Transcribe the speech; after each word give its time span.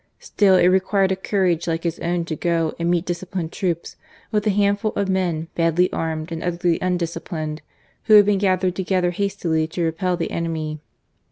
Still 0.17 0.55
it 0.55 0.65
required 0.65 1.11
a 1.11 1.15
courage 1.15 1.67
like 1.67 1.83
his 1.83 1.99
own 1.99 2.25
to 2.25 2.35
go 2.35 2.73
and 2.79 2.89
meet 2.89 3.05
disciplined 3.05 3.51
troops 3.51 3.97
with 4.31 4.45
the 4.45 4.49
handful 4.49 4.93
of 4.95 5.07
men 5.09 5.47
badly 5.53 5.93
armed 5.93 6.31
and 6.31 6.41
utterly 6.43 6.79
undisciplined, 6.81 7.61
who 8.05 8.15
had 8.15 8.25
been 8.25 8.39
gathered 8.39 8.75
together 8.75 9.11
hastily 9.11 9.67
to 9.67 9.83
repel 9.83 10.17
the 10.17 10.31
enemy. 10.31 10.79